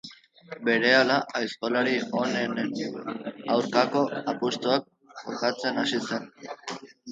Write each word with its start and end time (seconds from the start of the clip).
Berehala 0.69 1.17
aizkolari 1.39 1.93
onenen 2.21 2.73
aurkako 3.57 4.03
apustuak 4.35 4.91
jokatzen 5.29 5.81
hasi 5.85 6.05
zen. 6.11 6.29